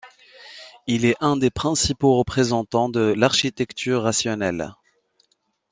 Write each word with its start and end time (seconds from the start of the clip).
Il 0.87 1.05
est 1.05 1.13
un 1.21 1.37
des 1.37 1.51
principaux 1.51 2.17
représentants 2.17 2.89
de 2.89 3.13
l’architecture 3.15 4.01
rationnelle. 4.01 4.73